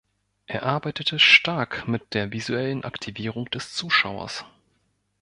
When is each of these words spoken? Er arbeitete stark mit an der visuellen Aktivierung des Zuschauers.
Er 0.47 0.63
arbeitete 0.63 1.19
stark 1.19 1.87
mit 1.87 2.01
an 2.01 2.07
der 2.13 2.31
visuellen 2.33 2.83
Aktivierung 2.85 3.51
des 3.51 3.75
Zuschauers. 3.75 4.43